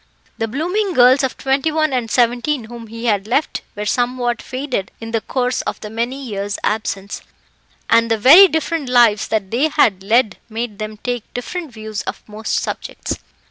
[0.39, 4.91] The blooming girls of twenty one and seventeen whom he had left were somewhat faded
[4.99, 7.21] in the course of the many years' absence;
[7.87, 12.23] and the very different lives that they had led made them take different views of
[12.27, 13.19] most subjects.